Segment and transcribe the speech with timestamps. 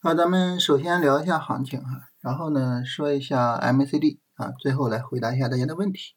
[0.00, 1.88] 好，咱们首先聊一下行情哈，
[2.20, 6.14] 然后呢说一下 MACD 啊，最后来回答一下大家的问题。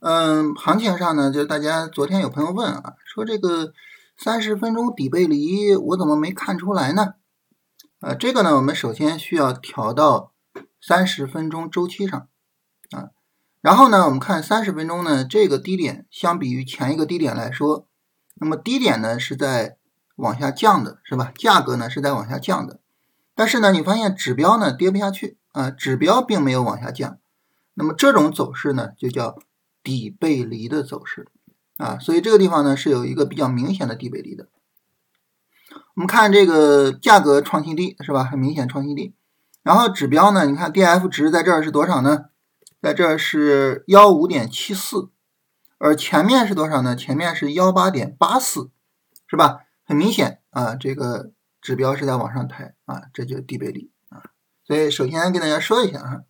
[0.00, 3.72] 嗯，行情上呢，就是大家昨天有朋友问啊，说这个
[4.18, 7.14] 三十分钟底背离我怎么没看出来呢？
[8.00, 10.34] 啊，这个呢，我们首先需要调到
[10.78, 12.28] 三十分钟周期上
[12.90, 13.08] 啊，
[13.62, 17.88] 然后呢，我们看三十分钟呢，这个低点相比于前一个低点来说，
[18.34, 19.78] 那么低点呢是在
[20.16, 21.32] 往下降的，是吧？
[21.34, 22.78] 价格呢是在往下降的，
[23.34, 27.18] 但是呢，你发现指标呢跌不下去啊，指标并没有往下降，
[27.74, 29.38] 那么这种走势呢就叫
[29.82, 31.28] 底背离的走势
[31.76, 34.48] 啊，所以这个地方呢是有一个比较明显的底背离的。
[35.94, 38.24] 我们看这个价格创新低是吧？
[38.24, 39.14] 很明显创新低。
[39.62, 40.44] 然后指标呢？
[40.44, 42.26] 你看 D F 值在这儿是多少呢？
[42.82, 45.08] 在这儿是幺五点七四，
[45.78, 46.94] 而前面是多少呢？
[46.94, 48.70] 前面是幺八点八四，
[49.26, 49.60] 是吧？
[49.84, 51.32] 很明显啊，这个
[51.64, 54.22] 指标是在往上抬啊，这就是底背离啊。
[54.64, 56.20] 所以首先跟大家说一下哈，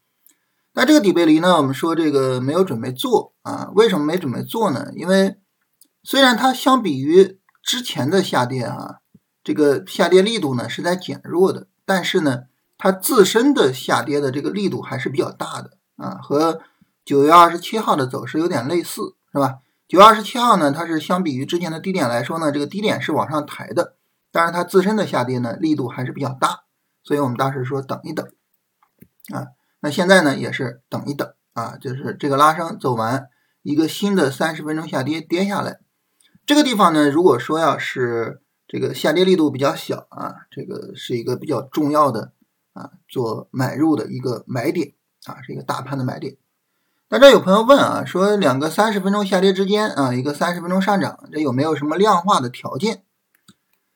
[0.73, 3.71] 那这个底背离呢，我们说这个没有准备做啊？
[3.75, 4.93] 为什么没准备做呢？
[4.95, 5.37] 因为
[6.03, 9.01] 虽然它相比于之前的下跌啊。
[9.47, 12.45] 这个下跌力度呢是在减弱的，但是呢，
[12.79, 16.63] 它自身的下跌的这个力度还是比较大的啊，和
[17.05, 19.59] 九月二十七号的走势有点类似，是吧？
[19.87, 23.97] 九月二十七号呢，它是相比于之前的低点来说呢，这个低点是往上抬的，
[24.35, 26.65] 但是它自身的下跌呢力度还是比较大，
[27.05, 28.27] 所以我们当时说等一等
[29.33, 33.29] 啊，那现在呢也是等一等啊，就是这个拉升走完
[33.63, 35.79] 一个新的三十分钟下跌跌下来，
[36.45, 38.41] 这个地方呢，如果说要是。
[38.67, 42.33] 这个下跌力度比较小啊，这个是一个比较重要的
[42.73, 44.95] 啊，做买入的一个买点
[45.27, 46.39] 啊，是一个大盘的买点。
[47.11, 53.05] 那这有朋友问啊，说两个三十分钟下跌之间啊，一个三十分钟上涨，这有没有什么量化的条件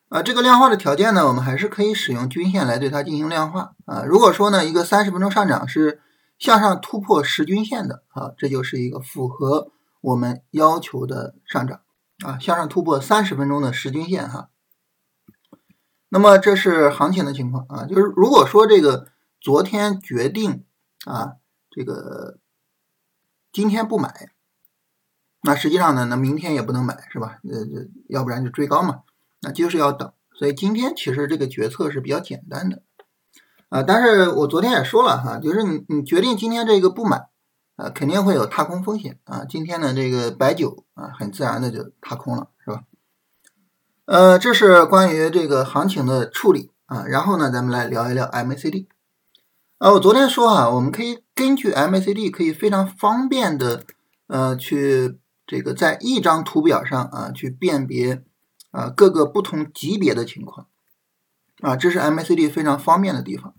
[0.09, 0.23] 啊？
[0.23, 4.03] 这个量化的条件呢，我们还是可以使用均线来对它进行量化啊。
[4.05, 6.01] 如果说呢，一个三十分钟上涨是
[6.39, 9.71] 向上突破十均线的啊，这就是一个符合
[10.01, 11.81] 我们要求的上涨
[12.25, 14.51] 啊，向上突破三十分钟的十均线哈。
[16.11, 19.09] 那么这是行情的情况啊，就是如果说这个
[19.41, 20.65] 昨天决定
[21.05, 21.35] 啊，
[21.71, 22.39] 这个
[23.53, 24.31] 今天不买，
[25.43, 27.41] 那实际上呢，那明天也不能买，是吧？
[27.45, 27.59] 呃，
[28.09, 29.03] 要不然就追高嘛，
[29.41, 30.13] 那就是要等。
[30.35, 32.83] 所以今天其实这个决策是比较简单的
[33.69, 37.29] 啊，但是我昨天也说了哈，就是你你决定今天这个不买
[37.77, 39.45] 啊，肯定会有踏空风险啊。
[39.49, 42.85] 今天的这个白酒啊，很自然的就踏空了，是吧？
[44.07, 48.87] 呃，这是关于这个行情的处理啊，然后呢，咱们来聊一聊 MACD。
[49.79, 53.85] 啊，我昨天说啊，我们可以根据 MACD 可以非常方便的
[54.29, 58.25] 呃去这个在一张图表上啊去辨别
[58.71, 60.69] 啊各个不同级别的情况
[61.61, 63.55] 啊，这是 MACD 非常方便的地方。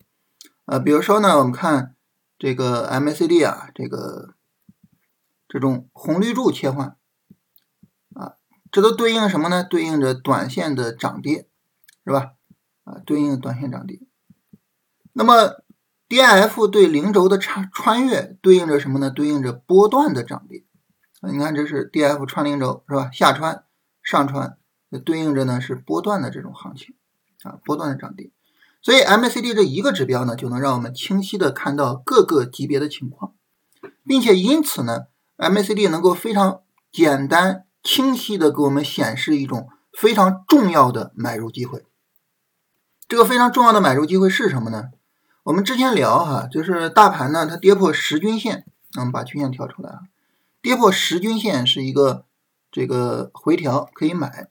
[0.65, 1.95] 呃，比如说呢，我们看
[2.37, 4.35] 这个 MACD 啊，这个
[5.47, 6.95] 这种红绿柱切换。
[8.15, 8.33] 啊
[8.71, 9.63] 这都对应什么呢？
[9.63, 11.49] 对应着短线的涨跌，
[12.05, 12.33] 是吧？
[12.83, 13.99] 啊，对应短线涨跌。
[15.13, 15.63] 那么
[16.07, 19.09] D F 对零轴的穿穿越对应着什么呢？
[19.09, 20.63] 对应着波段的涨跌。
[21.21, 23.09] 你看这是 D F 穿零轴，是吧？
[23.11, 23.65] 下穿、
[24.03, 24.58] 上穿，
[24.89, 26.95] 那对应着呢是波段的这种行情
[27.43, 28.29] 啊，波段的涨跌。
[28.81, 33.33] 所以 M A C D 这一个指标呢，就能让我们清晰的看到各个级别的情况，
[34.05, 35.07] 并且因此呢
[35.37, 36.61] ，M A C D 能够非常
[36.91, 37.65] 简单。
[37.81, 41.85] 清晰的给我们显示一种非常重要的买入机会。
[43.07, 44.89] 这个非常重要的买入机会是什么呢？
[45.43, 48.65] 我们之前聊哈，就是大盘呢，它跌破十均线，
[48.97, 49.99] 我们把均线调出来啊，
[50.61, 52.25] 跌破十均线是一个
[52.69, 54.49] 这个回调可以买。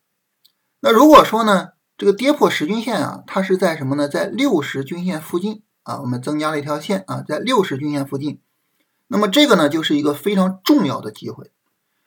[0.81, 4.09] 那如果说呢，这个跌破十均线啊，它是在什么呢？
[4.09, 8.41] 在六十均线附近啊，我们增加了一条线啊，在六十均线附近。
[9.09, 11.50] 那么这个呢，就是一个非常重要的机会。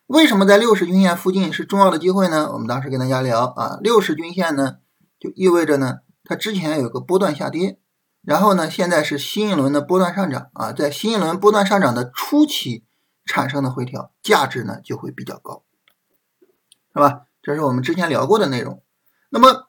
[0.07, 2.51] 为什么在六十均线附近是重要的机会呢？
[2.53, 4.77] 我们当时跟大家聊啊，六十均线呢
[5.19, 7.79] 就意味着呢，它之前有个波段下跌，
[8.21, 12.85] 然后呢现在是新一轮的波段上涨啊，在新一轮波段上涨的初期
[13.25, 15.63] 产生的回调，价值呢就会比较高，
[16.93, 17.23] 是吧？
[17.41, 18.83] 这是我们之前聊过的内容。
[19.29, 19.67] 那么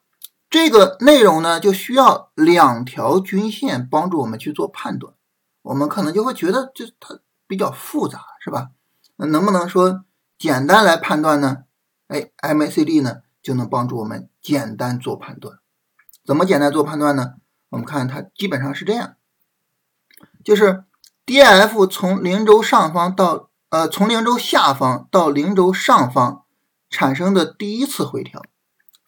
[0.49, 5.13] 这个内容呢，就需要两条均线帮助我们去做判断，
[5.61, 8.69] 我们可能就会觉得就它比较复杂，是吧？
[9.15, 10.03] 那能不能说？
[10.35, 11.59] 简单来判断呢，
[12.07, 15.59] 哎，MACD 呢就能帮助我们简单做判断。
[16.25, 17.35] 怎么简单做判断呢？
[17.69, 19.15] 我们看它基本上是这样，
[20.43, 20.83] 就是
[21.25, 26.42] DF 从零轴上方到呃从零轴下方到零轴上方
[26.93, 28.43] 产生的第一次回调，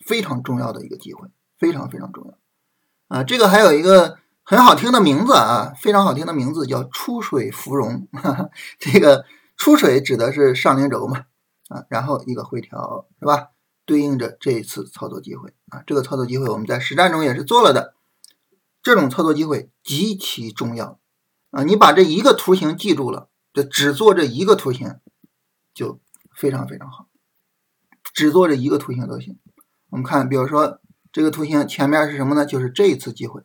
[0.06, 3.18] 非常重要的一个机会，非常非常重要。
[3.18, 8.08] 啊，这个还有一个很好听的名字啊，非常好听的名字叫出水芙蓉。
[8.12, 8.50] 哈哈，
[8.80, 11.26] 这个出水指的是上零轴嘛，
[11.70, 13.50] 啊，然后一个回调是吧？
[13.86, 17.94] 对应着这一次操作机会啊，这个操作机会我们在实战中也是做了的，
[18.82, 20.98] 这种操作机会极其重要
[21.52, 21.62] 啊！
[21.64, 25.00] 你把这一个图形记住了，就只做这一个图形
[25.76, 26.00] 就
[26.36, 27.08] 非常非常好，
[28.16, 29.38] 只做这一个图形都行。
[29.90, 30.80] 我们看，比如说
[31.12, 32.46] 这个图形前面是什么呢？
[32.46, 33.44] 就是这一次机会，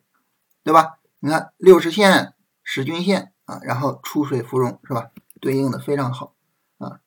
[0.65, 0.99] 对吧？
[1.19, 2.33] 你看六十线、
[2.63, 5.11] 十均线啊，然后出水芙蓉是吧？
[5.41, 6.35] 对应的非常好
[6.79, 7.01] 啊。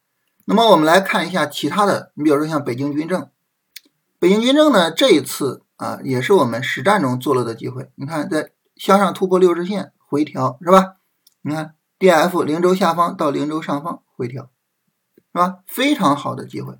[0.45, 3.29] 那么我们来看一下其他的，你比如说像北京军政，
[4.19, 7.91] 北京军政呢这一次啊也是我们实战中做了的机会。
[7.95, 10.97] 你看在向上突破六十线回调是吧？
[11.41, 15.59] 你看 D F 零轴下方到零轴上方回调是吧？
[15.65, 16.77] 非常好的机会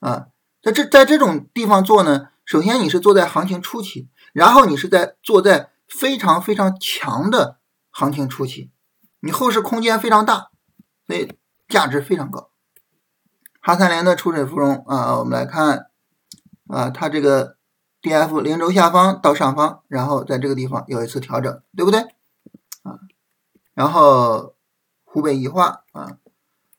[0.00, 0.26] 啊，
[0.62, 7.58] 在这在这种地方做呢，首先你是做在行情初期，然后你是在做在非常非常强的
[7.90, 8.70] 行情初期，
[9.20, 10.50] 你后市空间非常大，
[11.06, 11.32] 所以
[11.68, 12.50] 价值非常高。
[13.60, 15.90] 哈三联的出水芙蓉啊，我们来看
[16.68, 17.56] 啊，它这个
[18.00, 22.00] D F 零轴下方到上方，然后在这个地方有一次调整，对不对
[22.82, 22.98] 啊？
[23.74, 24.54] 然后
[25.04, 26.16] 湖北宜化啊，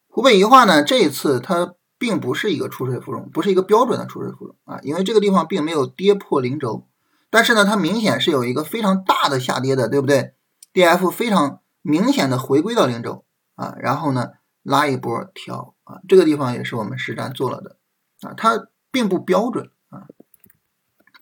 [0.09, 6.87] 湖北宜化呢，这一次它并不是一个出水芙蓉，不是一个标准的出水芙蓉啊，因为这个地方并没有跌破零轴，
[7.29, 10.33] 但是呢，它明显是有一个非常大的下跌的，对不对
[10.73, 14.31] ？D F 非常明显的回归到零轴啊，然后呢？
[14.63, 17.77] 拉一波调啊，这个地方也是我们实战做了的
[18.21, 20.05] 啊，它并不标准啊，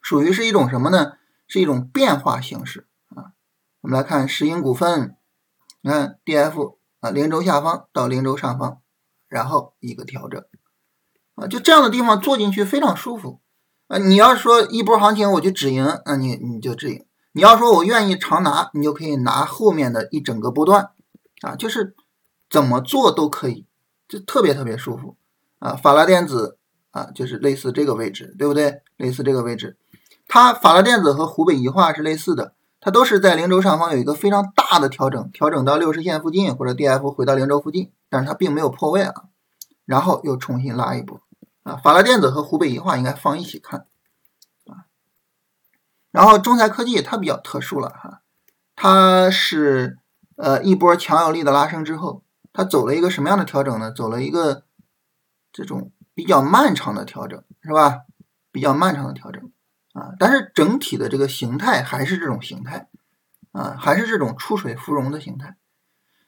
[0.01, 1.13] 属于是一种什么呢？
[1.47, 3.31] 是一种变化形式啊。
[3.79, 5.15] 我们来看石英股份，
[5.79, 8.81] 你看 D F 啊，零轴下方到零轴上方，
[9.29, 10.43] 然后一个调整
[11.39, 13.39] 啊，就这样的地方做进去非常舒服
[13.88, 13.97] 啊。
[13.97, 20.89] 你要说一波行情我就止盈，那你你就止盈；你要说我愿意长拿，你就可以拿后面的一整个波段
[21.41, 21.95] 啊，就是。
[22.51, 23.68] 怎么做都可以，
[24.07, 25.15] 就特别特别舒服
[25.59, 25.74] 啊！
[25.75, 26.57] 法拉电子
[26.89, 28.81] 啊，就是类似这个位置，对不对？
[28.97, 29.77] 类似这个位置，
[30.27, 39.13] 它法拉电子和湖北宜化是类似的，它都是在零轴上方有一个非常大的调整，调整到六十线附近或者 D F 回到零轴附近，但是它并没有破位啊，
[39.86, 41.21] 然后又重新拉一波
[41.69, 41.75] 啊！
[41.83, 43.86] 法拉电子和湖北宜化应该放一起看
[44.66, 44.86] 啊。
[46.12, 48.21] 然后中材科技它比较特殊了哈，
[48.75, 50.00] 它是
[50.36, 52.24] 呃一波强有力的拉升之后。
[52.51, 53.92] 它走了一个什么样的调整呢？
[53.92, 54.63] 走了一个
[55.54, 58.01] 这种比较漫长的调整，是吧？
[58.51, 59.51] 比较漫长的调整
[59.94, 62.89] 啊，但是整体的这个形态还是这种形态
[63.51, 65.57] 啊，还是这种出水芙蓉的形态。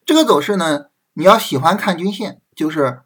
[0.05, 3.01] 这个走势呢，你要喜欢看均线，就是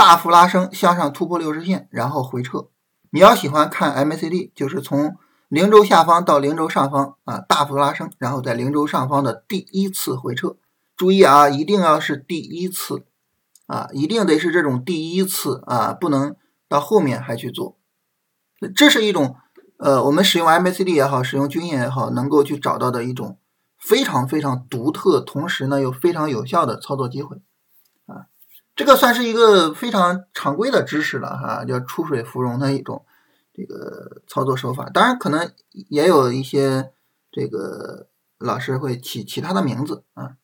[0.00, 2.70] 大幅拉升向上突破六十线，然后回撤；
[3.10, 5.14] 你要喜欢看 MACD，就是从
[5.50, 10.56] 零轴下方到零轴上方啊，大幅拉升，然后在零轴上方的第一次回撤。
[10.96, 13.04] 注意啊，一定要是第一次
[13.66, 16.34] 啊，一定得是这种第一次啊，不能
[16.66, 17.76] 到后面还去做。
[18.74, 19.36] 这是一种
[19.76, 23.36] 呃，我们使用 MACD 也好，使用均线也好，能够去找到的一种
[23.78, 27.42] 非常非常独特，同时呢又非常有效的操作机会。
[28.80, 33.04] 这个算是一个非常常规的知识了哈，叫出水芙蓉的一种
[33.52, 34.88] 这个操作手法。
[34.88, 35.52] 当然，可能
[35.90, 36.90] 也有一些
[37.30, 38.08] 这个
[38.38, 40.36] 老师会起其他的名字啊。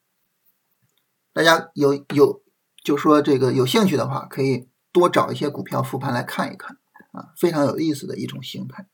[1.32, 2.42] 大家有有
[2.84, 6.76] 就说这个有兴趣的话，可以多找一些股票复盘来看一看
[7.12, 8.86] 啊，非常有意思的一种形态。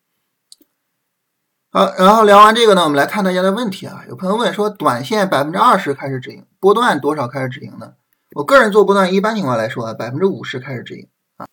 [1.70, 4.04] 好，然后聊完这个呢，我们来看大家的问题啊。
[4.08, 7.94] 有朋友问说，短线百分之二十开始止盈，波段多少开始止盈呢？
[8.34, 11.46] 我个人做波段，一般情况来说啊，百分之五十开始止盈啊。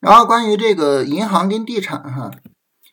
[0.00, 2.30] 然后关于这个银行跟地产哈，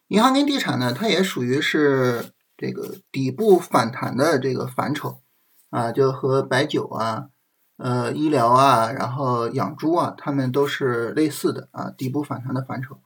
[0.07, 5.19] 银行跟地产呢，它也属于是这个底部反弹的这个范畴。
[5.69, 7.29] 啊，就和白酒啊、
[7.77, 12.99] 呃医疗啊，然后养猪啊，它们都是类似的啊，底部反弹的范畴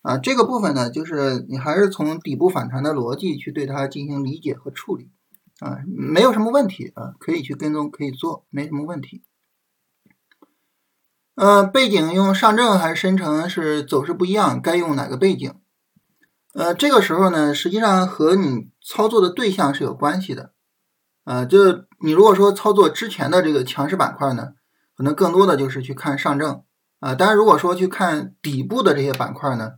[0.00, 0.16] 啊。
[0.16, 5.10] 这个部分呢，就是你还是从底部反弹的逻辑去对它进行理解和处理
[5.60, 9.22] 啊，没有什么问题啊，可以去跟踪，可以做，没什么问题。
[11.34, 15.54] 呃，背景用上证还是深成是走势不一样，该用哪个背景？
[16.54, 20.52] 呃，这个时候呢，实际上和你操作的对象是有关系的。
[21.24, 21.58] 呃，就
[22.00, 24.54] 你如果说操作之前的这个强势板块呢，
[24.96, 26.62] 可能更多的就是去看上证
[27.00, 27.14] 啊。
[27.14, 29.72] 当然，如果说去看底部的这些板块呢，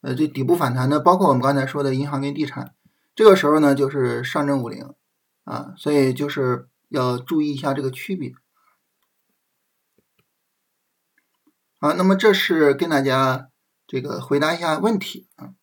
[0.00, 2.74] 呃，这底部反弹的，包括我们刚才说的银行跟地产，
[3.14, 4.94] 这个时候呢就是上证五零
[5.46, 8.32] 啊，所以就是要注意一下这个区别。
[11.78, 13.50] 好，那么这是跟大家
[13.86, 15.54] 这个回答一下问题啊。